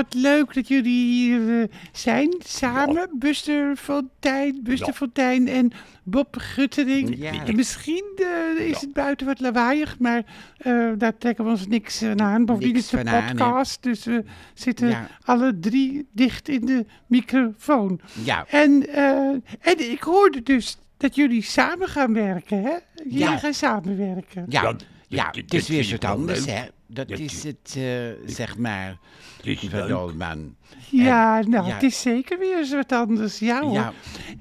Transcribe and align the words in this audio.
wat 0.00 0.14
leuk 0.14 0.54
dat 0.54 0.68
jullie 0.68 1.06
hier 1.12 1.60
eh, 1.62 1.68
zijn, 1.92 2.34
samen. 2.38 3.10
Buster 3.18 3.76
Fontijn, 3.76 4.60
Buster 4.62 4.86
Ja. 4.86 4.92
Fontijn 4.92 5.48
en 5.48 5.70
Bob 6.02 6.36
Guttering. 6.38 7.16
Ja. 7.18 7.44
En 7.46 7.56
Misschien 7.56 8.04
eh, 8.16 8.64
is 8.66 8.70
Ja. 8.74 8.80
het 8.80 8.92
buiten 8.92 9.26
wat 9.26 9.40
lawaaiig, 9.40 9.98
maar 9.98 10.22
eh, 10.56 10.88
daar 10.98 11.18
trekken 11.18 11.44
we 11.44 11.50
ons 11.50 11.66
niks 11.66 12.02
eh, 12.02 12.10
aan. 12.16 12.44
Bovendien 12.44 12.76
is 12.76 12.90
het 12.90 13.00
een 13.00 13.08
aan, 13.08 13.26
podcast, 13.36 13.82
dus 13.82 14.04
we 14.04 14.24
zitten 14.54 14.88
Ja. 14.88 15.06
alle 15.24 15.58
drie 15.58 16.08
dicht 16.12 16.48
in 16.48 16.66
de 16.66 16.86
microfoon. 17.06 18.00
Ja. 18.24 18.46
En, 18.48 18.86
eh, 18.88 19.28
en 19.60 19.90
ik 19.90 20.00
hoorde 20.02 20.42
dus 20.42 20.78
dat 20.96 21.14
jullie 21.14 21.42
samen 21.42 21.88
gaan 21.88 22.12
werken, 22.12 22.62
hè? 22.62 22.74
Jullie 23.04 23.18
Ja. 23.18 23.38
gaan 23.38 23.54
samenwerken. 23.54 24.44
Ja, 24.48 24.74
Ja, 25.08 25.28
het 25.36 25.54
is 25.54 25.68
weer 25.68 25.96
wel 26.00 26.10
anders, 26.10 26.44
hè. 26.46 26.62
Dat 26.92 27.10
is 27.10 27.42
het, 27.42 27.74
eh, 27.76 27.84
zeg 28.26 28.58
maar, 28.58 28.98
Het 29.36 29.46
is 29.46 29.62
mevrouw 29.62 29.80
leuk. 29.80 29.88
Dolman. 29.88 30.56
Ja, 30.88 31.40
nou, 31.40 31.66
ja. 31.66 31.74
het 31.74 31.82
is 31.82 32.00
zeker 32.00 32.38
weer 32.38 32.58
eens 32.58 32.72
wat 32.72 32.92
anders. 32.92 33.38
Ja, 33.38 33.60
hoor. 33.60 33.72
Ja, 33.72 33.92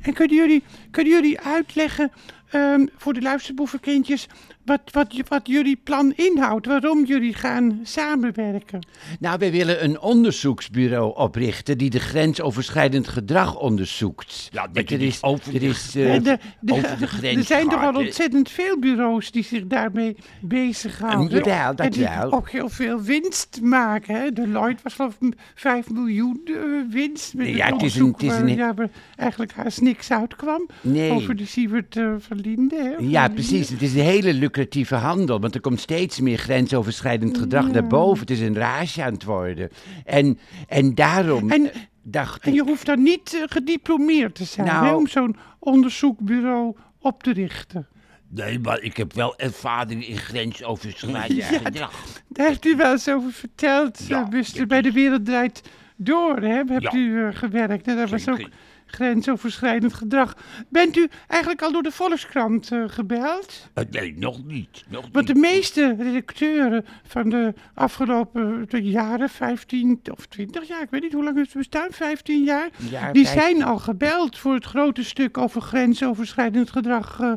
En 0.01 0.13
kunnen 0.13 0.35
jullie, 0.37 0.63
kunnen 0.91 1.13
jullie 1.13 1.39
uitleggen 1.39 2.11
ehm, 2.49 2.85
voor 2.97 3.13
de 3.13 3.21
luisterboevenkindjes 3.21 4.27
wat, 4.69 4.81
wat, 4.91 5.13
wat 5.27 5.47
jullie 5.47 5.79
plan 5.83 6.13
inhoudt? 6.15 6.65
Waarom 6.65 7.05
jullie 7.05 7.33
gaan 7.33 7.79
samenwerken? 7.83 8.79
nou, 9.19 9.37
wij 9.39 9.51
willen 9.51 9.83
een 9.83 9.99
onderzoeksbureau 10.01 11.15
oprichten 11.15 11.77
die 11.77 11.89
de 11.89 11.99
grensoverschrijdend 11.99 13.07
gedrag 13.07 13.59
onderzoekt. 13.59 14.49
Ja, 14.51 14.67
dat 14.73 14.89
er 14.89 15.01
is, 15.01 15.23
over 15.23 15.53
er 15.53 15.59
de- 15.59 15.65
is, 15.65 15.95
eh, 15.95 16.15
Eh, 16.15 16.23
de, 16.23 16.37
de- 16.59 16.73
over 16.73 16.97
de 16.99 17.07
grens 17.07 17.37
er 17.37 17.43
zijn 17.43 17.69
toch 17.69 17.83
al 17.83 17.95
ontzettend 17.95 18.49
veel 18.49 18.79
bureaus 18.79 19.31
die 19.31 19.43
zich 19.43 19.67
daarmee 19.67 20.15
bezighouden. 20.41 21.37
Jawel, 21.37 21.75
dat 21.75 21.85
en 21.85 21.91
die 21.91 22.03
wel. 22.03 22.31
ook 22.31 22.49
heel 22.49 22.69
veel 22.69 23.01
winst 23.01 23.59
maken. 23.61 24.15
Hè? 24.15 24.31
Deloitte 24.31 24.83
was 24.83 24.93
geloof 24.93 25.15
ik 25.19 25.33
5 25.55 25.89
miljoen 25.89 26.41
eh, 26.45 26.53
winst. 26.89 27.33
Met 27.33 27.47
Ja, 27.47 27.65
het 27.65 27.73
het 27.73 27.83
is 27.83 27.95
een- 27.95 28.03
onderzoek 28.03 28.21
het 28.21 28.31
is 28.31 28.51
een- 28.51 28.57
ja, 28.57 28.73
waar 28.73 28.89
eigenlijk 29.15 29.51
haast 29.53 29.81
niks 29.81 30.11
uitkwam. 30.11 30.67
Nee. 30.81 31.11
Over 31.11 31.35
de 31.35 31.45
Sievert 31.45 31.95
eh 31.97 32.11
Verlinde. 32.19 32.75
Hè? 32.75 32.83
Ja, 32.89 32.95
Verlinde. 32.97 33.29
precies. 33.33 33.69
Het 33.69 33.81
is 33.81 33.93
een 33.93 33.99
hele 33.99 34.33
lucratieve 34.33 34.58
handel, 34.89 35.39
want 35.39 35.55
er 35.55 35.61
komt 35.61 35.79
steeds 35.79 36.19
meer 36.19 36.37
grensoverschrijdend 36.37 37.37
gedrag 37.37 37.65
Ja. 37.65 37.71
naar 37.71 37.87
boven. 37.87 38.19
Het 38.19 38.29
is 38.31 38.39
een 38.39 38.55
rage 38.57 39.03
aan 39.03 39.13
het 39.13 39.23
worden. 39.23 39.69
En, 40.05 40.39
en 40.67 40.95
daarom 40.95 41.51
En, 41.51 41.71
dacht 42.03 42.43
en 42.43 42.49
ik... 42.49 42.55
je 42.55 42.63
hoeft 42.63 42.85
dan 42.85 43.03
niet 43.03 43.33
eh, 43.33 43.41
gediplomeerd 43.45 44.35
te 44.35 44.43
zijn 44.43 44.67
Nou. 44.67 44.85
hè, 44.85 44.93
om 44.95 45.07
zo'n 45.07 45.35
onderzoekbureau 45.59 46.75
op 46.99 47.23
te 47.23 47.33
richten. 47.33 47.87
Nee, 48.31 48.59
maar 48.59 48.81
ik 48.81 48.97
heb 48.97 49.13
wel 49.13 49.37
ervaring 49.37 50.07
in 50.07 50.17
grensoverschrijdend 50.17 51.33
Ja, 51.49 51.57
gedrag. 51.57 52.03
Daar 52.27 52.47
heeft 52.47 52.65
u 52.65 52.75
wel 52.75 52.91
eens 52.91 53.09
over 53.09 53.31
verteld, 53.31 53.99
Ja, 54.07 54.17
ja, 54.19 54.27
Buster. 54.27 54.67
Bij 54.67 54.81
de 54.81 54.91
Wereld 54.91 55.25
Draait 55.25 55.61
Door 55.95 56.37
hè, 56.37 56.63
hebt 56.67 56.81
Ja. 56.81 56.93
u 56.93 57.25
eh, 57.25 57.35
gewerkt. 57.35 57.87
En 57.87 57.95
dat 57.97 58.09
was 58.09 58.29
ook 58.29 58.49
grensoverschrijdend 58.91 59.93
gedrag. 59.93 60.35
Bent 60.69 60.97
u 60.97 61.07
eigenlijk 61.27 61.61
al 61.61 61.71
door 61.71 61.83
de 61.83 61.91
Volkskrant 61.91 62.71
eh, 62.71 62.83
gebeld? 62.87 63.69
Eh, 63.73 63.83
Nee, 63.89 64.17
nog 64.17 64.45
niet. 64.45 64.83
Nog 64.87 65.05
Want 65.11 65.27
de 65.27 65.35
meeste 65.35 65.95
redacteuren 65.99 66.85
van 67.07 67.29
de 67.29 67.53
afgelopen 67.73 68.67
jaren, 68.71 69.29
15 69.29 69.99
of 70.11 70.25
20 70.25 70.67
jaar, 70.67 70.81
ik 70.81 70.89
weet 70.89 71.01
niet 71.01 71.13
hoe 71.13 71.23
lang 71.23 71.37
het 71.37 71.53
bestaan, 71.53 71.87
15 71.91 72.43
jaar, 72.43 72.69
Ja, 72.89 73.11
die 73.11 73.25
zijn 73.25 73.63
al 73.63 73.77
gebeld 73.77 74.37
voor 74.37 74.53
het 74.53 74.65
grote 74.65 75.03
stuk 75.03 75.37
over 75.37 75.61
grensoverschrijdend 75.61 76.69
gedrag 76.71 77.19
eh, 77.19 77.33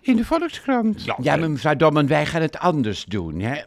in 0.00 0.16
de 0.16 0.24
Volkskrant. 0.24 1.04
Ja, 1.04 1.16
Ja, 1.22 1.36
maar 1.36 1.50
mevrouw 1.50 1.76
Dolman, 1.76 2.06
wij 2.06 2.26
gaan 2.26 2.42
het 2.42 2.58
anders 2.58 3.04
doen, 3.04 3.40
hè. 3.40 3.62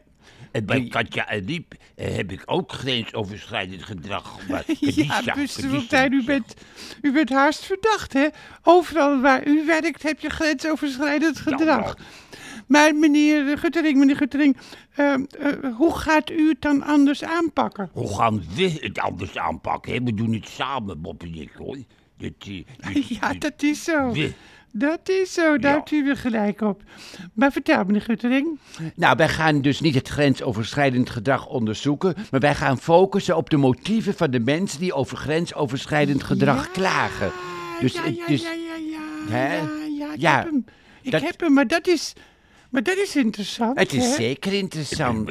En 0.52 0.66
bij 0.66 0.88
Katja 0.88 1.28
en 1.28 1.46
Riep 1.46 1.74
eh, 1.96 2.16
heb 2.16 2.32
ik 2.32 2.42
ook 2.46 2.72
grensoverschrijdend 2.72 3.84
gedrag. 3.84 4.48
Maar 4.48 4.64
Ja, 4.80 5.22
Khadija, 5.22 5.48
Fontijn, 5.48 6.14
u 6.14 6.24
bent, 6.24 6.54
u 7.02 7.12
bent 7.12 7.30
haast 7.30 7.66
verdacht, 7.66 8.14
hè? 8.14 8.28
Overal 8.64 9.22
waar 9.22 9.48
u 9.48 9.66
werkt 9.66 10.04
heb 10.04 10.20
je 10.20 10.30
grensoverschrijdend 10.30 11.40
gedrag. 11.40 11.96
Maar 12.68 12.96
meneer 12.96 13.58
Guttering, 13.58 13.98
meneer 13.98 14.16
Guttering, 14.16 14.58
eh, 14.96 15.14
eh, 15.14 15.22
hoe 15.76 15.96
gaat 15.96 16.30
u 16.30 16.50
het 16.50 16.62
dan 16.62 16.84
anders 16.84 17.24
aanpakken? 17.24 17.90
Hoe 17.94 18.16
gaan 18.16 18.44
we 18.56 18.78
het 18.82 19.00
anders 19.00 19.38
aanpakken? 19.38 19.94
hè? 19.94 20.04
We 20.04 20.14
doen 20.14 20.34
het 20.34 20.48
samen, 20.48 21.02
Bob 21.02 21.24
en 21.24 21.36
ik, 21.36 21.52
hoor. 21.58 21.78
Dat, 22.20 22.32
dat- 22.40 23.08
Ja, 23.20 23.34
dat 23.34 23.64
is 23.64 23.84
zo. 23.84 24.12
We. 24.12 24.34
Dat 24.72 25.10
is 25.10 25.34
zo, 25.34 25.58
daar 25.58 25.72
Ja. 25.72 25.78
hebt 25.78 25.92
u 25.92 26.04
weer 26.04 26.18
gelijk 26.18 26.62
op. 26.62 26.84
Maar 27.34 27.52
vertel, 27.52 27.84
meneer 27.84 28.02
Guttering. 28.02 28.60
Nou, 28.96 29.16
wij 29.18 29.30
gaan 29.30 29.62
dus 29.62 29.80
niet 29.80 29.96
het 29.96 30.08
grensoverschrijdend 30.08 31.10
gedrag 31.10 31.48
onderzoeken, 31.48 32.16
maar 32.32 32.40
wij 32.40 32.56
gaan 32.56 32.80
focussen 32.80 33.38
op 33.38 33.50
de 33.50 33.58
motieven 33.58 34.14
van 34.14 34.32
de 34.32 34.40
mensen 34.40 34.80
die 34.80 34.94
over 34.94 35.18
grensoverschrijdend 35.18 36.24
gedrag 36.24 36.66
Ja, 36.66 36.72
klagen. 36.72 37.32
Dus, 37.80 37.94
ja, 37.94 38.04
het- 38.04 38.16
ja, 38.16 38.26
dus 38.28 38.42
ja, 38.42 38.52
ja, 38.52 38.76
ja, 38.76 39.32
Hè? 39.34 39.56
ja, 39.58 39.70
ja, 40.00 40.14
ik 40.14 40.20
Ja, 40.22 40.36
heb 40.36 40.46
hem. 40.46 40.66
Ik 41.02 41.12
dat- 41.12 41.22
heb 41.22 41.40
hem, 41.40 41.54
maar 41.54 41.68
dat 41.68 41.88
is, 41.88 42.14
maar 42.70 42.84
dat 42.84 42.98
is 42.98 43.16
interessant, 43.16 43.80
het 43.80 43.94
is 43.94 44.06
hè? 44.06 44.14
zeker 44.14 44.34
Ik 44.34 44.40
ben 44.42 44.54
een 44.54 44.60
interessant. 44.60 45.30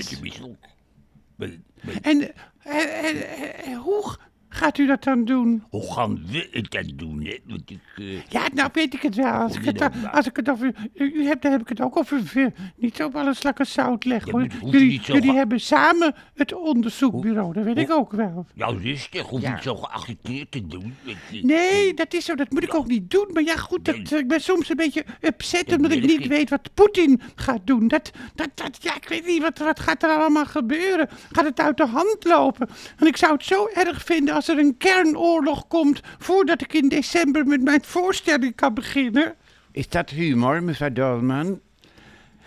En 2.03 2.21
eh, 2.63 2.83
eh, 2.83 3.09
eh, 3.09 3.73
eh, 3.73 3.79
hoe 3.79 4.17
gaat 4.49 4.79
u 4.79 4.87
dat 4.87 5.05
dan 5.05 5.25
doen? 5.25 5.65
Hoe 5.71 5.93
gaan 5.93 6.27
we 6.31 6.49
het 6.51 6.71
dan 6.71 6.91
doen? 6.95 7.25
Hè? 7.25 7.39
Want 7.47 7.71
ik, 7.71 7.79
eh, 7.97 8.23
Ja, 8.29 8.47
nou 8.55 8.69
weet 8.73 8.95
ik 8.95 9.03
het 9.03 9.15
wel. 9.15 9.33
Als 9.33 9.57
ik 9.57 9.65
het, 9.65 9.79
dan 9.79 9.91
dan- 10.03 10.13
als 10.13 10.27
ik 10.27 10.37
het 10.37 10.51
over. 10.51 10.75
U, 10.95 11.13
u 11.15 11.25
hebt, 11.27 11.43
daar 11.43 11.53
heb 11.53 11.61
ik 11.61 11.69
het 11.69 11.81
ook 11.81 11.97
over. 11.99 12.23
veel- 12.25 12.53
Niet 12.77 12.97
zo 12.97 13.07
op 13.07 13.17
alle 13.17 13.35
slakken 13.35 13.67
zout 13.67 14.05
leggen. 14.05 14.43
Ja, 14.43 14.49
hoor. 14.61 14.71
jullie 14.73 15.01
zo 15.05 15.13
jullie 15.13 15.31
ge- 15.31 15.37
hebben 15.37 15.61
samen 15.61 16.15
het 16.35 16.55
onderzoekbureau. 16.55 17.53
Dat 17.53 17.65
weet 17.65 17.79
ik 17.79 17.91
ook 17.91 18.13
wel. 18.13 18.47
nou, 18.55 18.83
rustig, 18.83 19.23
hoef 19.27 19.41
Ja. 19.41 19.53
niet 19.55 19.63
zo 19.63 19.75
geagiteerd 19.77 20.51
te 20.51 20.67
doen. 20.67 20.95
Nee, 21.43 21.95
dat 21.95 22.15
is 22.15 22.25
zo. 22.25 22.35
Dat 22.35 22.51
moet 22.51 22.63
ik 22.63 22.75
ook 22.75 22.87
niet 22.87 23.11
doen. 23.11 23.27
Maar 23.33 23.43
ja, 23.43 23.57
goed. 23.57 23.85
Dat, 23.85 23.95
Nee. 23.97 24.07
eh, 24.11 24.19
ik 24.19 24.29
ben 24.29 24.41
soms 24.41 24.69
een 24.71 24.77
beetje 24.77 25.05
upset 25.21 25.67
Dat 25.67 25.77
omdat 25.77 25.93
ik 25.93 26.03
niet 26.03 26.21
ik. 26.21 26.27
weet 26.29 26.51
wat 26.51 26.71
Poetin 26.75 27.21
gaat 27.35 27.61
doen. 27.67 27.89
Dat, 27.89 28.11
dat, 28.35 28.49
dat, 28.55 28.79
ja, 28.81 28.97
ik 28.97 29.09
weet 29.09 29.27
niet. 29.27 29.43
Wat, 29.43 29.59
wat 29.59 29.81
gaat 29.81 30.03
er 30.03 30.11
allemaal 30.11 30.47
gebeuren? 30.47 31.09
Gaat 31.33 31.45
het 31.45 31.61
uit 31.61 31.77
de 31.77 31.87
hand 31.87 32.17
lopen? 32.25 32.69
En 32.97 33.07
ik 33.07 33.17
zou 33.17 33.33
het 33.33 33.45
zo 33.45 33.67
erg 33.75 34.05
vinden 34.05 34.35
als 34.39 34.49
er 34.49 34.59
een 34.59 34.77
kernoorlog 34.77 35.67
komt. 35.67 36.01
voordat 36.19 36.61
ik 36.61 36.73
in 36.73 36.89
december 36.89 37.47
met 37.47 37.63
mijn 37.63 37.85
voorstelling 37.85 38.55
kan 38.55 38.75
beginnen. 38.75 39.35
Is 39.73 39.89
dat 39.89 40.11
humor, 40.11 40.63
mevrouw 40.63 40.93
Dolman? 40.93 41.61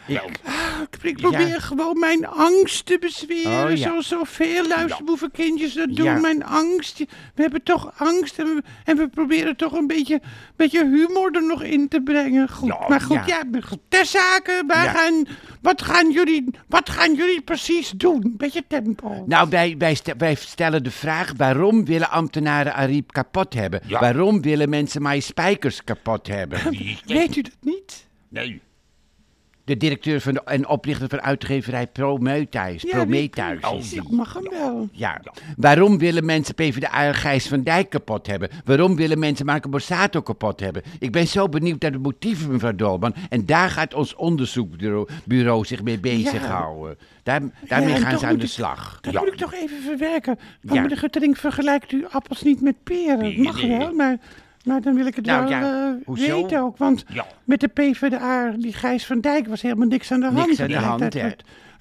wel, 0.07 0.25
Ik, 0.25 0.39
ik 1.01 1.17
probeer 1.17 1.61
gewoon 1.61 1.99
mijn 1.99 2.27
angst 2.27 2.85
te 2.85 2.97
bezweren, 2.99 3.63
Oh, 3.63 3.69
ja. 3.69 3.75
zoals 3.75 4.07
zoveel 4.07 4.67
luisterboevenkindjes 4.67 5.73
dat 5.73 5.95
doen. 5.95 6.05
Ja. 6.05 6.19
Mijn 6.19 6.43
angst. 6.45 6.99
We 7.35 7.41
hebben 7.41 7.63
toch 7.63 7.93
angst 7.97 8.39
en 8.39 8.45
we, 8.45 8.61
en 8.85 8.97
we 8.97 9.07
proberen 9.07 9.55
toch 9.55 9.73
een 9.73 9.87
beetje, 9.87 10.21
beetje 10.55 10.85
humor 10.85 11.31
er 11.35 11.45
nog 11.45 11.63
in 11.63 11.87
te 11.87 12.01
brengen. 12.01 12.49
Goed, 12.49 12.67
Ja, 12.67 12.87
maar 12.87 13.01
goed, 13.01 13.25
ja. 13.25 13.43
ja, 13.51 13.59
ter 13.87 14.05
zake, 14.05 14.63
gaan, 14.67 15.25
wat, 15.61 15.81
gaan 15.81 16.11
jullie, 16.11 16.49
wat 16.67 16.89
gaan 16.89 17.13
jullie 17.15 17.41
precies 17.41 17.89
doen? 17.95 18.33
Beetje 18.37 18.63
tempo. 18.67 19.23
Nou, 19.27 19.49
wij, 19.49 19.75
wij, 19.77 19.93
ste- 19.95 20.15
wij 20.17 20.35
stellen 20.35 20.83
de 20.83 20.91
vraag: 20.91 21.33
waarom 21.37 21.85
willen 21.85 22.09
ambtenaren 22.09 22.73
Ariep 22.73 23.11
kapot 23.11 23.53
hebben? 23.53 23.81
Ja. 23.87 23.99
Waarom 23.99 24.41
willen 24.41 24.69
mensen 24.69 25.01
My 25.01 25.19
Spijkers 25.19 25.83
kapot 25.83 26.27
hebben? 26.27 26.59
Weet 27.05 27.35
u 27.35 27.41
dat 27.41 27.57
niet? 27.61 28.07
Nee. 28.29 28.61
De 29.65 29.77
directeur 29.77 30.21
van 30.21 30.33
de, 30.33 30.41
en 30.45 30.67
oprichter 30.67 31.09
van 31.09 31.21
uitgeverij 31.21 31.87
Prometheus. 31.87 32.81
Ja, 32.81 32.89
Prometheus 32.89 33.89
die. 33.89 34.01
Ik 34.01 34.09
mag 34.09 34.33
hem 34.33 34.49
wel. 34.49 34.89
Ja. 34.91 35.21
Waarom 35.57 35.97
willen 35.97 36.25
mensen 36.25 36.55
PvdA 36.55 37.13
Gijs 37.13 37.47
van 37.47 37.63
Dijk 37.63 37.89
kapot 37.89 38.27
hebben? 38.27 38.49
Waarom 38.65 38.95
willen 38.95 39.19
mensen 39.19 39.45
Marco 39.45 39.69
Borsato 39.69 40.21
kapot 40.21 40.59
hebben? 40.59 40.81
Ik 40.99 41.11
ben 41.11 41.27
zo 41.27 41.49
benieuwd 41.49 41.81
naar 41.81 41.91
de 41.91 41.97
motieven, 41.97 42.51
mevrouw 42.51 42.75
Dolman. 42.75 43.13
En 43.29 43.45
daar 43.45 43.69
gaat 43.69 43.93
ons 43.93 44.15
onderzoekbureau 44.15 45.07
bureau 45.25 45.65
zich 45.65 45.83
mee 45.83 45.99
bezighouden. 45.99 46.97
Daar, 47.23 47.41
daarmee 47.67 47.89
Ja, 47.93 47.99
gaan 47.99 48.19
ze 48.19 48.25
aan 48.25 48.37
de 48.37 48.43
ik- 48.43 48.49
slag. 48.49 48.97
Dat 49.01 49.13
moet 49.13 49.27
ik 49.27 49.35
toch 49.35 49.53
even 49.53 49.81
verwerken. 49.81 50.39
Want 50.61 50.81
meneer 50.81 50.97
Guttering 50.97 51.37
vergelijkt 51.37 51.91
u 51.91 52.05
appels 52.09 52.41
niet 52.43 52.61
met 52.61 52.83
peren. 52.83 53.41
Mag 53.41 53.61
wel, 53.61 53.93
maar, 53.93 54.17
maar 54.65 54.81
dan 54.81 54.95
wil 54.95 55.05
ik 55.05 55.15
het 55.15 55.25
Nou, 55.25 55.41
wel 55.41 55.49
ja, 55.49 55.95
eh, 56.05 56.15
weten 56.27 56.59
ook. 56.61 56.77
Want 56.77 57.03
Ja. 57.07 57.25
met 57.43 57.59
de 57.59 57.67
PvdA, 57.67 58.49
die 58.57 58.73
Gijs 58.73 59.05
van 59.05 59.19
Dijk, 59.21 59.47
was 59.47 59.61
helemaal 59.61 59.87
niks 59.87 60.11
aan 60.11 60.19
de 60.19 60.25
hand. 60.25 60.47
Niks 60.47 60.59
aan 60.59 60.67
de 60.67 60.75
Uit- 60.75 60.83
hand, 60.85 61.01
uit, 61.01 61.13
hè. 61.13 61.29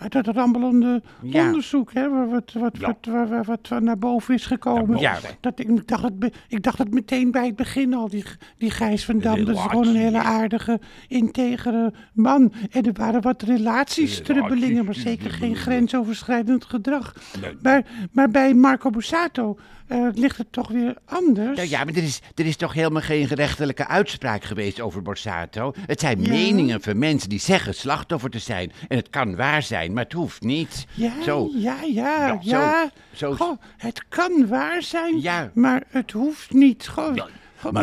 Uit, 0.01 0.13
dat 0.13 0.27
rammelende 0.27 1.03
Ja. 1.23 1.47
onderzoek, 1.47 1.93
hè, 1.93 2.09
wat, 2.31 2.53
wat, 2.53 2.77
Ja. 2.79 2.87
wat, 2.87 3.29
wat, 3.47 3.69
wat 3.69 3.81
naar 3.81 3.99
boven 3.99 4.35
is 4.35 4.47
gekomen. 4.47 4.99
Ja. 4.99 5.19
Dat, 5.41 5.59
ik, 5.61 5.69
ik 5.69 5.89
dacht 5.89 6.03
het, 6.03 6.35
ik 6.49 6.63
dacht 6.63 6.79
het 6.79 6.95
meteen 6.95 7.31
bij 7.31 7.47
het 7.47 7.57
begin 7.57 7.95
al, 7.95 8.09
die, 8.09 8.25
die 8.59 8.71
Gijs 8.71 9.05
van 9.05 9.19
Dam. 9.19 9.45
Dat 9.45 9.57
is 9.57 9.63
gewoon 9.63 9.87
een 9.87 9.95
hele 9.97 10.23
aardige, 10.23 10.81
integere 11.09 11.93
man. 12.13 12.53
En 12.71 12.83
er 12.83 12.93
waren 12.93 13.21
wat 13.21 13.43
relatiestrubbelingen, 13.43 14.85
maar 14.85 14.95
zeker 14.95 15.31
geen 15.31 15.57
grensoverschrijdend 15.65 16.65
gedrag. 16.65 17.15
Nee. 17.41 17.57
Maar, 17.63 17.83
maar 18.13 18.31
bij 18.31 18.55
Marco 18.55 18.91
Borsato 18.91 19.59
eh, 19.87 20.07
ligt 20.15 20.37
het 20.39 20.53
toch 20.53 20.69
weer 20.69 20.97
anders. 21.05 21.57
Nou 21.57 21.69
ja, 21.69 21.85
maar 21.85 21.95
er 21.95 22.03
is, 22.03 22.21
er 22.35 22.47
is 22.47 22.57
toch 22.57 22.73
helemaal 22.73 23.03
geen 23.03 23.27
gerechtelijke 23.27 23.87
uitspraak 23.87 24.45
geweest 24.45 24.81
over 24.81 25.03
Borsato? 25.03 25.73
Het 25.87 26.01
zijn 26.01 26.23
Ja. 26.23 26.29
meningen 26.29 26.81
van 26.81 26.99
mensen 26.99 27.29
die 27.29 27.39
zeggen 27.39 27.75
slachtoffer 27.75 28.31
te 28.31 28.39
zijn. 28.39 28.73
En 28.89 28.97
het 28.97 29.11
kan 29.11 29.37
waar 29.37 29.63
zijn. 29.63 29.90
Zijn, 29.91 29.95
maar 29.95 30.05
het 30.05 30.13
hoeft 30.13 30.43
niet. 30.43 30.87
Ja, 30.95 31.23
Zo. 31.23 31.51
ja, 31.55 31.77
ja, 31.83 32.27
Ja, 32.27 32.39
ja. 32.43 32.91
zo- 33.13 33.27
zo- 33.27 33.35
Goh, 33.45 33.61
het 33.77 34.05
kan 34.09 34.47
waar 34.47 34.83
zijn, 34.83 35.21
Ja. 35.21 35.51
maar 35.55 35.83
het 35.89 36.11
hoeft 36.11 36.53
niet. 36.53 36.89
Goh, 36.89 37.15
Ja, 37.17 37.27
maar- 37.73 37.83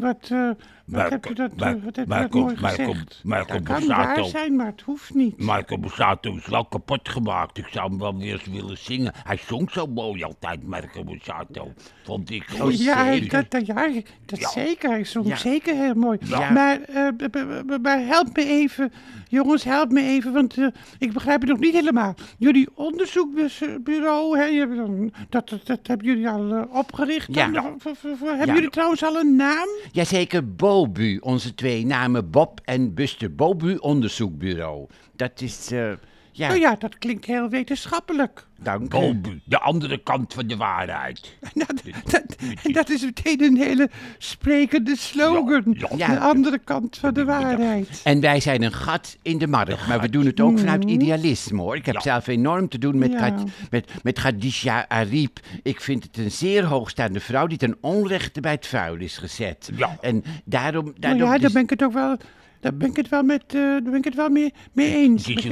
wat, 0.00 0.30
Maar- 0.88 1.10
heb 1.10 1.24
je 1.24 1.34
dat, 1.34 1.50
wat 1.56 1.96
heb 1.96 2.08
dat 2.08 2.32
mooi 2.32 2.56
gezegd. 2.56 3.22
kan 3.64 3.86
waar 3.86 4.24
zijn, 4.24 4.56
maar 4.56 4.66
het 4.66 4.80
hoeft 4.80 5.14
niet. 5.14 5.42
Marco 5.42 5.78
Borsato 5.78 6.36
is 6.36 6.46
wel 6.46 6.64
kapot 6.64 7.08
gemaakt. 7.08 7.58
Ik 7.58 7.66
zou 7.70 7.88
hem 7.88 7.98
wel 7.98 8.16
weer 8.16 8.32
eens 8.32 8.46
willen 8.46 8.78
zingen. 8.78 9.12
Hij 9.24 9.38
zong 9.46 9.70
zo 9.70 9.86
mooi 9.86 10.22
altijd, 10.22 10.66
Marco 10.66 11.04
Borsato. 11.04 11.72
Vond 12.04 12.30
ik. 12.30 12.44
Oh, 12.60 12.72
ja, 12.72 13.16
dat, 13.20 13.50
dat, 13.50 13.66
ja, 13.66 13.88
dat 14.26 14.38
Ja. 14.38 14.48
zeker. 14.48 14.90
Hij 14.90 15.04
zong 15.04 15.26
Ja. 15.26 15.36
zeker 15.36 15.74
heel 15.74 15.94
mooi. 15.94 16.18
Ja. 16.24 16.50
Maar, 16.50 16.80
eh, 16.82 17.08
maar 17.82 18.00
help 18.06 18.36
me 18.36 18.44
even, 18.44 18.92
jongens, 19.28 19.64
help 19.64 19.90
me 19.90 20.02
even, 20.02 20.32
want 20.32 20.56
eh, 20.58 20.66
ik 20.98 21.12
begrijp 21.12 21.40
het 21.40 21.50
nog 21.50 21.58
niet 21.58 21.72
helemaal. 21.74 22.14
Jullie 22.38 22.68
onderzoekbureau, 22.74 24.38
hè, 24.38 24.66
dat, 25.28 25.48
dat, 25.48 25.66
dat 25.66 25.86
hebben 25.86 26.06
jullie 26.06 26.28
al 26.28 26.52
eh, 26.54 26.62
opgericht. 26.76 27.34
Ja. 27.34 27.50
hebben 28.22 28.54
jullie 28.54 28.70
trouwens 28.70 29.04
al 29.04 29.16
een 29.20 29.36
naam? 29.36 29.68
Jazeker, 29.92 30.54
Bobu. 30.78 31.18
Onze 31.20 31.54
twee 31.54 31.86
namen 31.86 32.30
Bob 32.30 32.60
en 32.64 32.94
Buster 32.94 33.34
Bobu 33.34 33.76
Onderzoekbureau. 33.76 34.86
Dat 35.16 35.40
is, 35.40 35.72
eh, 35.72 35.92
ja, 36.38 36.48
Nou 36.48 36.60
ja, 36.60 36.74
dat 36.78 36.98
klinkt 36.98 37.24
heel 37.24 37.48
wetenschappelijk. 37.48 38.46
dank 38.56 38.94
u. 38.94 39.40
De 39.44 39.58
andere 39.58 39.98
kant 40.02 40.34
van 40.34 40.46
de 40.46 40.56
waarheid. 40.56 41.36
Dat, 41.54 41.82
dat, 42.10 42.36
en 42.64 42.72
dat 42.72 42.90
is 42.90 43.02
meteen 43.04 43.42
een 43.42 43.56
hele 43.56 43.90
sprekende 44.18 44.96
slogan. 44.96 45.62
Ja, 45.78 45.88
ja. 45.96 46.06
De 46.14 46.18
andere 46.18 46.58
kant 46.58 46.96
van 46.98 47.14
de 47.14 47.24
waarheid. 47.24 48.00
En 48.04 48.20
wij 48.20 48.40
zijn 48.40 48.62
een 48.62 48.72
gat 48.72 49.16
in 49.22 49.38
de 49.38 49.46
markt, 49.46 49.86
maar 49.86 50.00
we 50.00 50.08
doen 50.08 50.26
het 50.26 50.40
ook 50.40 50.58
vanuit 50.58 50.84
idealisme 50.84 51.60
hoor. 51.60 51.76
Ik 51.76 51.86
heb 51.86 51.94
Ja. 51.94 52.00
zelf 52.00 52.26
enorm 52.26 52.68
te 52.68 52.78
doen 52.78 52.98
met, 52.98 53.12
met, 53.70 53.90
met 54.02 54.18
Khadija 54.18 54.88
Ariep. 54.88 55.38
Ik 55.62 55.80
vind 55.80 56.02
het 56.04 56.16
een 56.16 56.30
zeer 56.30 56.64
hoogstaande 56.64 57.20
vrouw 57.20 57.46
die 57.46 57.58
ten 57.58 57.76
onrechte 57.80 58.40
bij 58.40 58.52
het 58.52 58.66
vuil 58.66 58.96
is 58.96 59.16
gezet. 59.18 59.70
Ja. 59.76 59.96
En 60.00 60.24
daarom... 60.44 60.84
Nou 60.84 60.96
daarom 60.98 61.20
ja, 61.32 61.38
daar 61.38 61.50
ben 61.52 61.62
ik 61.62 61.70
het 61.70 61.82
ook 61.82 61.92
wel. 61.92 62.16
Daar 62.60 62.74
ben 62.74 62.88
ik 62.88 62.96
het 62.96 63.08
wel 63.08 63.22
met, 63.22 63.42
eh, 63.46 63.52
daar 63.60 63.82
ben 63.82 63.94
ik 63.94 64.04
het 64.04 64.14
wel 64.14 64.28
mee, 64.28 64.52
mee 64.72 64.94
eens. 64.94 65.26
Het 65.26 65.38
is 65.38 65.44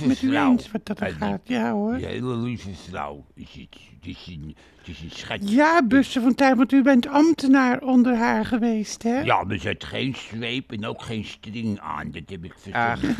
Met- 0.00 0.22
u 0.22 0.36
eens 0.36 0.70
wat 0.70 0.86
dat 0.86 1.00
er 1.00 1.10
gaat. 1.18 1.40
Ja 1.44 1.70
hoor. 1.72 1.92
Een 1.94 2.04
hele 2.04 2.36
lieve 2.36 2.68
vrouw. 2.88 3.24
Is 3.34 3.46
het, 3.52 3.78
het, 4.00 4.06
is 4.06 4.26
een, 4.30 4.56
het 4.78 4.88
is 4.88 5.00
een 5.02 5.10
schatje. 5.10 5.54
Ja, 5.54 5.82
Busse 5.86 6.20
van 6.20 6.34
Tijn, 6.34 6.56
want 6.56 6.72
u 6.72 6.82
bent 6.82 7.06
ambtenaar 7.06 7.80
onder 7.82 8.16
haar 8.16 8.44
geweest, 8.44 9.02
hè? 9.02 9.20
Ja, 9.20 9.44
er 9.48 9.60
zit 9.60 9.84
geen 9.84 10.14
zweep 10.16 10.72
en 10.72 10.86
ook 10.86 11.02
geen 11.02 11.24
string 11.24 11.80
aan. 11.80 12.10
Dat 12.10 12.22
heb 12.26 12.44
ik 12.44 12.54
Ach. 12.72 12.98
verzonnen. 12.98 13.16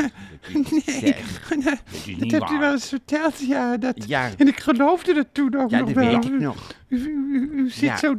Dat 0.52 0.70
Nee, 0.72 0.82
Zeg. 1.00 1.48
dat 1.48 1.64
dat 1.64 2.06
niet 2.18 2.32
hebt 2.32 2.50
u 2.50 2.58
wel 2.58 2.72
eens 2.72 2.88
verteld, 2.88 3.38
ja. 3.46 3.76
Dat, 3.76 4.04
Ja. 4.06 4.30
En 4.38 4.48
ik 4.48 4.60
geloofde 4.60 5.14
het 5.14 5.34
toen 5.34 5.54
ook 5.56 5.70
Ja, 5.70 5.78
nog 5.78 5.86
dat 5.92 6.04
wel. 6.04 6.12
weet 6.14 6.24
ik 6.24 6.30
U- 6.30 6.40
nog. 6.40 6.74
U, 6.88 6.96
u, 6.96 7.28
u- 7.32 7.50
u 7.62 7.70
zit 7.70 7.80
Ja. 7.88 7.96
zo, 7.96 8.14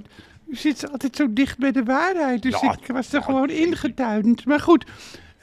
u 0.54 0.56
zit 0.56 0.92
altijd 0.92 1.16
zo 1.16 1.34
dicht 1.34 1.58
bij 1.58 1.72
de 1.72 1.84
waarheid, 1.84 2.42
dus 2.42 2.60
Ja, 2.62 2.78
ik 2.82 2.88
was 2.88 3.14
er 3.14 3.24
gewoon 3.24 3.50
ingetuind. 3.50 4.46
Maar 4.46 4.60
goed, 4.60 4.86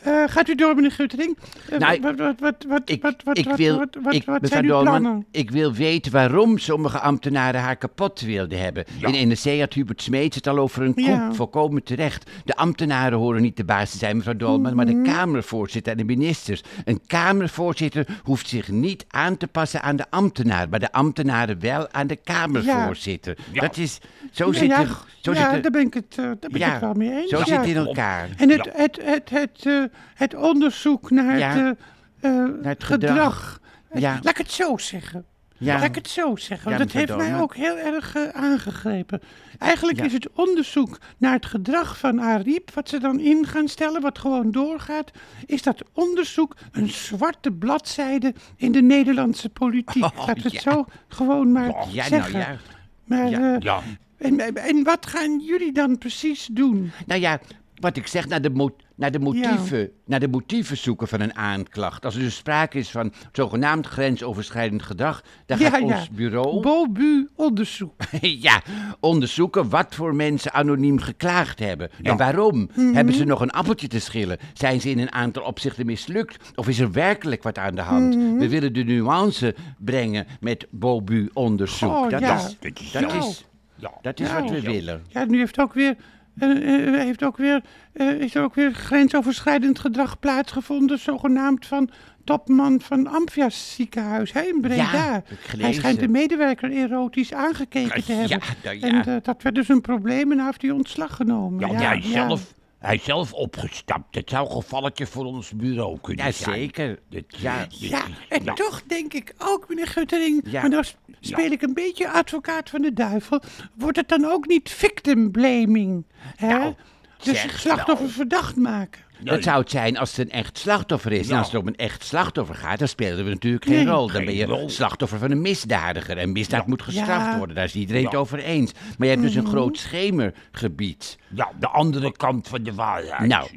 eh, 0.02 0.23
gaat 0.26 0.49
u 0.49 0.55
door, 0.55 0.75
meneer 0.75 0.91
Guttering. 0.91 1.38
Nou, 1.79 2.00
wat, 2.00 2.17
wat, 2.17 2.35
wat, 2.41 2.55
wat, 2.69 2.82
Ik, 2.91 3.02
wat, 3.02 3.14
wat, 3.25 3.38
ik 3.38 3.49
wil, 3.56 3.79
wat, 3.79 3.97
wat, 4.02 4.14
ik, 4.14 4.25
wat 4.25 4.41
mevrouw 4.41 4.49
zijn 4.61 4.64
uw 4.64 4.70
Dolman, 4.70 5.00
plannen? 5.00 5.26
ik 5.31 5.50
wil 5.50 5.73
weten 5.73 6.12
waarom 6.12 6.58
sommige 6.58 6.99
ambtenaren 7.00 7.61
haar 7.61 7.76
kapot 7.76 8.20
wilden 8.20 8.58
hebben. 8.61 8.85
Ja. 8.99 9.08
In 9.12 9.29
NRC 9.29 9.61
had 9.61 9.73
Hubert 9.73 10.02
Smeets 10.02 10.37
het 10.37 10.47
al 10.47 10.58
over 10.58 10.82
een 10.82 10.94
koep, 10.94 11.05
Ja. 11.05 11.32
volkomen 11.32 11.82
terecht. 11.82 12.31
De 12.44 12.56
ambtenaren 12.56 13.19
horen 13.19 13.43
niet 13.43 13.56
de 13.56 13.64
baas 13.64 13.91
te 13.91 13.99
zijn, 13.99 14.17
mevrouw 14.17 14.37
Dolman, 14.37 14.75
maar 14.75 14.87
Mhm. 14.87 15.02
de 15.02 15.11
Kamervoorzitter 15.11 15.93
en 15.93 15.99
de 15.99 16.05
ministers. 16.05 16.62
Een 16.85 17.00
Kamervoorzitter 17.06 18.06
hoeft 18.23 18.49
zich 18.49 18.69
niet 18.69 19.05
aan 19.08 19.37
te 19.37 19.47
passen 19.47 19.82
aan 19.82 19.97
de 19.97 20.05
ambtenaar, 20.11 20.69
maar 20.69 20.81
de 20.81 20.93
ambtenaren 20.93 21.61
wel 21.61 21.88
aan 21.93 22.06
de 22.06 22.17
Kamervoorzitter. 22.17 23.37
Ja. 23.52 23.61
Dat 23.61 23.76
is, 23.76 23.99
zo 24.32 24.47
Ja, 24.47 24.52
zit 24.58 24.69
ja, 24.69 24.81
er, 24.81 24.97
zo 25.20 25.32
ja, 25.32 25.44
zit 25.47 25.52
er, 25.56 25.62
daar 25.62 25.70
ben 25.70 25.87
ik 25.87 25.94
het, 25.94 26.06
eh, 26.11 26.25
daar 26.25 26.37
ben 26.41 26.50
ik 26.50 26.56
ja, 26.56 26.70
het 26.73 26.81
wel 26.81 26.94
mee 26.94 27.11
eens. 27.20 27.31
zo 27.31 27.38
ja. 27.38 27.44
zit 27.44 27.56
het 27.56 27.67
in 27.67 27.76
elkaar. 27.76 28.29
En 28.37 28.50
het, 28.50 28.64
Ja. 28.64 28.73
het, 28.75 28.99
het, 29.02 29.31
het, 29.31 29.90
het 30.15 30.35
onderzoek 30.35 31.11
naar 31.11 31.39
Ja. 31.39 31.51
het, 31.57 31.79
eh, 32.21 32.45
het 32.63 32.85
gedrag. 32.85 33.15
gedrag. 33.15 33.61
Ja. 33.95 34.13
Laat 34.23 34.29
ik 34.29 34.37
het 34.39 34.51
zo 34.51 34.77
zeggen. 34.79 35.25
Ja. 35.59 35.75
Laat 35.75 35.85
ik 35.85 35.95
het 35.95 36.09
zo 36.09 36.37
zeggen, 36.37 36.67
want 36.69 36.79
dat 36.83 36.93
heeft 36.93 37.17
mij 37.17 37.41
ook 37.41 37.57
heel 37.57 37.77
erg 37.79 38.15
eh, 38.15 38.29
aangegrepen. 38.29 39.21
Eigenlijk 39.59 40.01
is 40.01 40.13
het 40.13 40.29
onderzoek 40.33 40.99
naar 41.19 41.33
het 41.33 41.47
gedrag 41.47 41.99
van 41.99 42.21
Ariep, 42.21 42.71
wat 42.75 42.89
ze 42.89 42.99
dan 42.99 43.19
in 43.21 43.47
gaan 43.47 43.69
stellen, 43.69 44.01
wat 44.01 44.19
gewoon 44.19 44.51
doorgaat, 44.51 45.11
is 45.47 45.63
dat 45.63 45.83
onderzoek 45.93 46.57
een 46.73 46.89
zwarte 46.89 47.53
bladzijde 47.53 48.35
in 48.57 48.73
de 48.73 48.83
Nederlandse 48.83 49.49
politiek. 49.49 50.05
Oh, 50.05 50.27
Laat 50.27 50.43
het 50.43 50.53
zo 50.63 50.85
gewoon 51.09 51.53
maar 51.53 51.67
Ja, 51.69 52.09
nou 52.09 52.09
zeggen. 52.09 52.39
ja. 52.39 52.57
Maar, 53.05 53.33
eh, 53.33 53.57
Ja, 53.59 53.81
en, 54.19 54.55
en 54.57 54.83
wat 54.85 55.07
gaan 55.07 55.39
jullie 55.41 55.73
dan 55.73 55.99
precies 55.99 56.49
doen? 56.53 56.91
Nou 57.07 57.21
ja, 57.21 57.39
wat 57.75 57.97
ik 57.97 58.07
zeg, 58.07 58.29
naar 58.29 58.43
de, 58.43 58.51
naar 59.00 59.11
de, 59.11 59.19
motieven, 59.19 59.91
naar 60.06 60.20
de 60.20 60.29
motieven 60.29 60.76
zoeken 60.76 61.08
van 61.08 61.20
een 61.20 61.35
aanklacht. 61.37 62.05
Als 62.05 62.14
er 62.14 62.20
dus 62.20 62.37
sprake 62.37 62.79
is 62.79 62.91
van 62.91 63.12
zogenaamd 63.32 63.87
grensoverschrijdend 63.87 64.82
gedrag, 64.82 65.23
dan 65.47 65.58
gaat 65.58 65.81
ons 65.81 66.11
bureau 66.11 66.61
Bobu 66.61 67.29
onderzoek. 67.37 67.94
ja, 68.20 68.62
onderzoeken 69.00 69.69
wat 69.69 69.94
voor 69.94 70.14
mensen 70.14 70.52
anoniem 70.52 70.99
geklaagd 70.99 71.58
hebben. 71.58 71.91
Ja. 72.02 72.11
En 72.11 72.17
waarom? 72.17 72.69
Mhm. 72.75 72.94
Hebben 72.94 73.14
ze 73.14 73.25
nog 73.25 73.41
een 73.41 73.50
appeltje 73.50 73.88
te 73.88 74.00
schillen? 74.00 74.38
Zijn 74.55 74.81
ze 74.81 74.91
in 74.91 74.99
een 74.99 75.12
aantal 75.12 75.43
opzichten 75.43 75.87
mislukt? 75.87 76.52
Of 76.55 76.69
is 76.69 76.79
er 76.79 76.93
werkelijk 76.93 77.43
wat 77.43 77.58
aan 77.58 77.75
de 77.75 77.82
hand? 77.82 78.17
Mhm. 78.17 78.37
We 78.38 78.49
willen 78.49 78.73
de 78.73 78.85
nuance 78.85 79.55
brengen 79.79 80.26
met 80.41 80.67
Bobu-onderzoek. 80.70 81.91
Oh, 81.91 82.08
dat 82.11 82.20
ja. 82.20 82.37
is, 82.37 82.56
dat 82.61 82.81
is 82.81 82.91
dat 82.93 83.12
is, 83.14 83.44
Ja. 83.76 83.91
dat 84.02 84.20
is 84.20 84.29
Ja. 84.29 84.41
wat 84.41 84.50
we 84.50 84.56
Ja. 84.62 84.70
willen. 84.70 85.02
Ja, 85.08 85.25
nu 85.25 85.38
heeft 85.38 85.58
ook 85.61 85.75
weer, 85.75 85.97
eh, 86.41 87.01
heeft 87.01 87.25
ook 87.25 87.37
weer, 87.37 87.63
eh, 87.93 88.21
is 88.21 88.35
er 88.35 88.43
ook 88.43 88.55
weer 88.55 88.73
grensoverschrijdend 88.73 89.79
gedrag 89.79 90.19
plaatsgevonden, 90.19 90.99
zogenaamd 90.99 91.67
van 91.67 91.91
topman 92.25 92.81
van 92.81 93.07
Amfias 93.07 93.75
ziekenhuis 93.75 94.33
hè, 94.33 94.41
in 94.41 94.61
Breda. 94.61 95.23
Hij 95.59 95.73
schijnt 95.73 96.01
de 96.01 96.09
medewerker 96.09 96.71
erotisch 96.71 97.33
aangekeken 97.33 98.05
te 98.05 98.13
Ja, 98.13 98.19
hebben. 98.19 98.39
nou 98.65 98.79
ja. 98.79 99.05
En 99.05 99.21
dat 99.23 99.43
werd 99.43 99.55
dus 99.55 99.69
een 99.69 99.81
probleem 99.81 100.31
en 100.31 100.37
hij 100.37 100.47
heeft 100.47 100.63
hij 100.63 100.71
ontslag 100.71 101.17
genomen. 101.17 101.71
Ja, 101.73 101.93
is 101.93 102.11
zelf, 102.11 102.55
hij 102.81 102.94
is 102.94 103.05
zelf 103.05 103.32
opgestapt. 103.32 104.12
Dat 104.15 104.31
zou 104.31 104.47
een 104.47 104.53
gevalletje 104.53 105.06
voor 105.06 105.25
ons 105.25 105.50
bureau 105.55 105.99
kunnen 106.00 106.25
Ja, 106.27 106.32
zijn. 106.32 106.55
zeker. 106.59 106.99
Dit, 107.09 107.25
Ja. 107.38 107.59
dit 107.64 107.78
Ja, 107.81 108.05
en 108.28 108.45
ja. 108.45 108.52
toch 108.55 108.83
denk 108.87 109.14
ik 109.14 109.35
ook, 109.38 109.69
meneer 109.69 109.87
Guttering, 109.87 110.43
Ja. 110.45 110.61
maar 110.61 110.71
dan 110.71 110.85
s- 110.85 110.97
speel 111.21 111.50
ik 111.50 111.62
een 111.62 111.75
beetje 111.75 112.11
advocaat 112.11 112.71
van 112.71 112.83
de 112.83 112.93
duivel, 112.93 113.40
wordt 113.75 113.97
het 113.97 114.09
dan 114.09 114.25
ook 114.25 114.47
niet 114.47 114.71
victim 114.71 115.31
blaming? 115.31 116.05
Hè? 116.37 116.49
Nou, 116.49 116.75
dus 117.23 117.43
het 117.43 117.53
slachtoffer 117.53 118.05
nou. 118.07 118.11
verdacht 118.11 118.57
maken. 118.57 119.00
Dat 119.25 119.43
zou 119.43 119.61
het 119.61 119.71
zijn 119.71 119.97
als 119.99 120.17
het 120.17 120.27
een 120.27 120.33
echt 120.33 120.59
slachtoffer 120.59 121.12
is. 121.12 121.27
En 121.29 121.33
Ja. 121.33 121.39
als 121.39 121.53
het 121.53 121.61
om 121.61 121.67
een 121.67 121.77
echt 121.77 122.05
slachtoffer 122.05 122.55
gaat, 122.55 122.79
dan 122.79 122.89
spelen 122.89 123.25
we 123.25 123.31
natuurlijk 123.31 123.65
geen 123.65 123.75
Nee. 123.75 123.87
rol. 123.95 124.07
Dan 124.07 124.17
Geen 124.17 124.25
ben 124.25 124.35
je 124.35 124.45
rol. 124.45 124.69
slachtoffer 124.69 125.19
van 125.19 125.31
een 125.31 125.41
misdadiger. 125.41 126.17
En 126.19 126.33
misdaad 126.33 126.61
Ja. 126.61 126.69
moet 126.69 126.83
gestraft 126.83 127.27
Ja. 127.33 127.37
worden. 127.39 127.57
Daar 127.57 127.65
is 127.65 127.75
iedereen 127.75 128.05
het 128.05 128.15
over 128.15 128.39
eens. 128.39 128.73
Maar 128.99 129.07
je 129.09 129.12
hebt 129.15 129.27
dus 129.27 129.35
een 129.35 129.43
Mhm. 129.43 129.50
groot 129.50 129.79
schemergebied. 129.79 131.19
Ja, 131.35 131.49
de 131.59 131.69
andere 131.69 132.12
kant 132.17 132.49
van 132.49 132.62
de 132.62 132.75
waarheid. 132.75 133.29
Nou, 133.29 133.49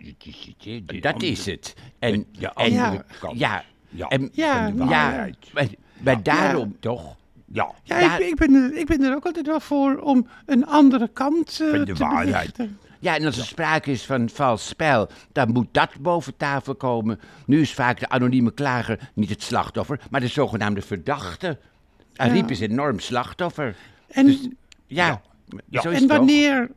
de 0.58 0.84
Dat 0.86 1.13
andere- 1.13 1.32
is 1.32 1.46
het. 1.46 1.74
En, 2.00 2.25
de- 2.39 2.53
andere 2.53 2.75
Ja. 2.91 3.03
kant. 3.20 3.39
ja, 3.39 3.63
Ja, 3.96 4.08
en, 4.08 4.29
Ja, 4.34 4.63
van 4.63 4.72
de 4.77 4.84
ja. 4.84 4.89
waarheid. 4.89 5.38
maar, 5.53 5.67
maar 5.98 6.24
daarom, 6.24 6.75
Toch? 6.79 7.15
Ja. 7.46 7.72
Ja, 7.84 8.00
Daar- 8.00 8.22
ik, 8.22 8.27
ik, 8.27 8.36
ben 8.36 8.53
er, 8.53 8.77
ik 8.77 8.86
ben 8.86 9.01
er 9.01 9.15
ook 9.15 9.25
altijd 9.25 9.48
wel 9.48 9.60
voor 9.60 9.98
om 9.98 10.27
een 10.46 10.65
andere 10.65 11.08
kant 11.13 11.60
eh, 11.62 11.70
Van 11.70 11.86
de 11.86 11.93
te 11.93 12.03
waarheid. 12.03 12.55
belichten. 12.58 12.77
Ja, 13.03 13.15
en 13.15 13.25
als 13.25 13.38
er 13.38 13.45
sprake 13.45 13.91
is 13.91 14.05
van 14.05 14.29
vals 14.29 14.67
spel, 14.67 15.07
dan 15.31 15.51
moet 15.51 15.67
dat 15.72 15.89
boven 16.00 16.38
tafel 16.38 16.75
komen. 16.75 17.19
Nu 17.45 17.62
is 17.62 17.74
vaak 17.74 18.00
de 18.00 18.10
anonieme 18.10 18.53
klager 18.53 19.10
niet 19.13 19.29
het 19.29 19.43
slachtoffer, 19.43 20.00
maar 20.10 20.19
de 20.22 20.27
zogenaamde 20.27 20.81
verdachte. 20.81 21.60
Ariep 22.15 22.50
is 22.51 22.60
enorm 22.60 23.00
slachtoffer. 23.00 23.75
En, 24.07 24.25
Dus, 24.25 24.48
ja, 24.88 25.22
Ja. 25.69 25.81
zo 25.81 25.89
is 25.89 25.95
en 25.95 26.01
het 26.01 26.10
toch? 26.10 26.17
wanneer, 26.17 26.69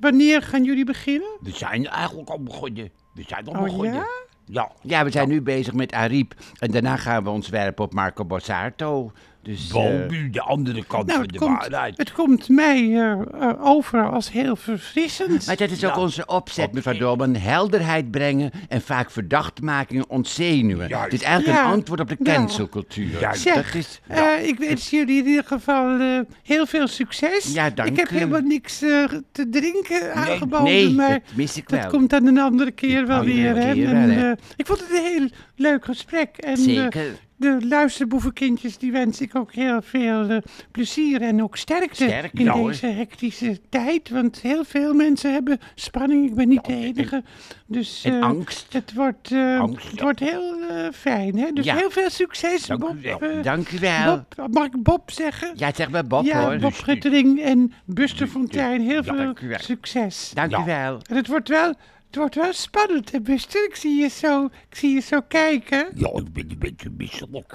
wanneer 0.00 0.42
gaan 0.42 0.64
jullie 0.64 0.84
beginnen? 0.84 1.28
We 1.40 1.50
zijn 1.50 1.86
eigenlijk 1.86 2.28
al 2.28 2.42
begonnen. 2.42 2.90
We 3.14 3.24
zijn 3.26 3.46
al 3.46 3.54
Oh, 3.54 3.62
begonnen. 3.62 3.94
ja? 3.94 4.06
Ja. 4.44 4.70
Ja, 4.82 5.04
we 5.04 5.10
zijn 5.10 5.28
nu 5.28 5.42
bezig 5.42 5.74
met 5.74 5.92
Ariep. 5.92 6.34
En 6.58 6.70
daarna 6.70 6.96
gaan 6.96 7.24
we 7.24 7.30
ons 7.30 7.48
werpen 7.48 7.84
op 7.84 7.92
Marco 7.94 8.24
Borsato. 8.24 9.12
Dus, 9.48 9.70
eh, 9.70 10.30
de 10.30 10.40
andere 10.42 10.84
kant 10.86 11.06
Nou, 11.06 11.18
van 11.18 11.28
de 11.28 11.38
komt, 11.38 11.58
waarheid. 11.68 11.96
het 11.98 12.12
komt 12.12 12.48
mij 12.48 12.76
eh, 12.94 13.10
eh, 13.12 13.64
over 13.66 14.10
als 14.10 14.30
heel 14.32 14.56
verfrissend. 14.56 15.46
maar 15.46 15.56
dat 15.56 15.70
is 15.70 15.84
ook 15.84 15.94
Ja. 15.94 16.00
onze 16.00 16.26
opzet, 16.26 16.66
Op- 16.66 16.72
mevrouw 16.72 16.96
Dolman. 16.98 17.34
Helderheid 17.34 18.10
brengen 18.10 18.50
en 18.68 18.80
vaak 18.80 19.10
verdachtmakingen 19.10 20.10
ontzenuwen. 20.10 20.88
Juist. 20.88 21.04
Het 21.12 21.20
is 21.20 21.22
eigenlijk 21.26 21.58
Ja. 21.58 21.64
een 21.64 21.72
antwoord 21.72 22.00
op 22.00 22.08
de 22.08 22.16
Nou. 22.18 22.36
cancelcultuur. 22.36 23.28
Zeg, 23.32 23.54
Dat 23.54 23.74
is... 23.74 24.00
eh, 24.06 24.46
ik 24.46 24.58
wens 24.58 24.90
jullie 24.90 25.18
in 25.18 25.26
ieder 25.26 25.44
geval 25.44 25.98
eh, 26.00 26.18
heel 26.42 26.66
veel 26.66 26.86
succes. 26.86 27.52
Ja, 27.52 27.70
dank 27.70 27.88
Ik 27.88 27.96
heb 27.96 28.08
helemaal 28.08 28.40
niks 28.40 28.78
te 28.78 29.48
drinken 29.50 30.14
aangeboden, 30.14 30.64
nee, 30.64 30.90
maar 30.90 31.10
dat 31.10 31.20
mis 31.34 31.56
ik 31.56 31.68
dat 31.68 31.80
wel. 31.80 31.90
komt 31.90 32.10
dan 32.10 32.26
een 32.26 32.38
andere 32.38 32.70
keer 32.70 33.06
wel 33.06 33.24
weer. 33.24 33.54
keer 33.54 33.86
En, 33.88 34.08
wel, 34.16 34.24
eh, 34.30 34.36
ik 34.56 34.66
vond 34.66 34.80
het 34.80 34.90
een 34.90 35.04
heel 35.04 35.28
leuk 35.56 35.84
gesprek. 35.84 36.36
En, 36.36 36.56
Zeker. 36.56 37.26
De 37.38 37.56
luisterboevenkindjes, 37.68 38.78
die 38.78 38.92
wens 38.92 39.20
ik 39.20 39.36
ook 39.36 39.52
heel 39.52 39.82
veel 39.82 40.28
eh, 40.28 40.36
plezier 40.70 41.22
en 41.22 41.42
ook 41.42 41.56
sterkte, 41.56 42.30
in 42.32 42.46
hoor. 42.48 42.68
deze 42.70 42.86
hectische 42.86 43.58
tijd. 43.68 44.08
Want 44.10 44.40
heel 44.40 44.64
veel 44.64 44.94
mensen 44.94 45.32
hebben 45.32 45.58
spanning. 45.74 46.28
Ik 46.28 46.34
ben 46.34 46.48
niet 46.48 46.64
de 46.64 46.74
enige. 46.74 47.22
Dus 47.66 48.04
En 48.04 48.14
eh, 48.14 48.22
angst. 48.22 48.72
het 48.72 48.92
wordt, 48.94 49.32
Angst, 49.58 49.90
het 49.90 50.00
wordt 50.00 50.20
heel 50.20 50.54
fijn. 50.94 51.38
Hè? 51.38 51.50
Dus 51.52 51.64
Ja. 51.64 51.74
heel 51.76 51.90
veel 51.90 52.10
succes, 52.10 52.66
Dank 52.66 52.80
Bob. 52.80 52.94
u 52.96 53.00
wel. 53.02 53.42
Dank 53.42 53.70
u 53.70 53.78
wel. 53.78 54.24
Bob. 54.36 54.52
Mag 54.54 54.66
ik 54.66 54.82
Bob 54.82 55.10
zeggen? 55.10 55.50
Ja, 55.54 55.70
zeg 55.74 55.90
maar 55.90 56.06
Bob 56.06 56.24
ja, 56.24 56.44
hoor. 56.44 56.56
Bob 56.58 56.72
Guttering 56.74 57.40
en 57.40 57.72
Buster 57.84 58.26
Fontijn. 58.26 58.80
Heel 58.80 59.02
veel 59.04 59.34
succes. 59.58 60.30
Dank 60.34 60.50
Ja. 60.50 60.60
u 60.62 60.64
wel. 60.64 61.00
En 61.08 61.16
het 61.16 61.26
wordt 61.26 61.48
wel, 61.48 61.74
het 62.08 62.16
wordt 62.16 62.34
wel 62.34 62.52
spannend, 62.52 63.12
hè, 63.12 63.20
Buster? 63.20 63.64
Ik 63.64 63.76
zie 63.76 64.00
je 64.00 64.08
zo, 64.08 64.44
ik 64.44 64.76
zie 64.76 64.94
je 64.94 65.00
zo 65.00 65.20
kijken. 65.28 65.88
Ja, 65.94 66.08
ik 66.14 66.32
ben 66.32 66.50
een 66.50 66.58
beetje 66.58 66.90
misselijk. 66.96 67.54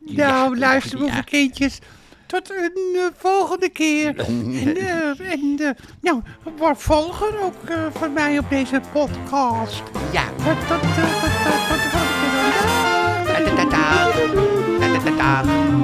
Nou, 0.00 0.58
luister, 0.58 1.00
lieve 1.00 1.24
kindjes. 1.24 1.78
Tot 2.26 2.50
een 2.50 2.94
eh, 2.94 3.02
volgende 3.16 3.68
keer. 3.68 4.18
En, 4.18 4.76
eh, 4.76 5.32
en 5.32 5.56
eh, 5.58 5.70
nou, 6.00 6.22
word 6.56 6.82
volger 6.82 7.40
ook 7.40 7.92
van 7.92 8.12
mij 8.12 8.38
op 8.38 8.50
deze 8.50 8.80
podcast. 8.92 9.82
Ja. 10.12 10.24
Tot, 10.28 10.68
tot, 10.68 10.80
tot, 10.80 10.80
tot, 10.80 11.60
tot 11.68 11.82
de 11.82 11.88
volgende 11.90 12.38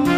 keer. 0.05 0.14